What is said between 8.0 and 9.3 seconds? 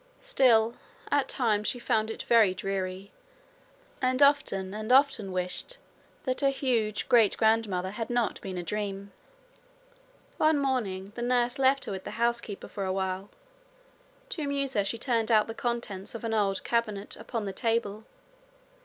not been a dream.